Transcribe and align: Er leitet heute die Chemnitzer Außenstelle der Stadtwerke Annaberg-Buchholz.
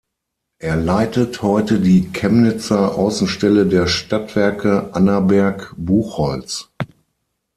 Er 0.57 0.77
leitet 0.77 1.43
heute 1.43 1.79
die 1.79 2.09
Chemnitzer 2.11 2.95
Außenstelle 2.97 3.67
der 3.67 3.85
Stadtwerke 3.85 4.89
Annaberg-Buchholz. 4.95 6.71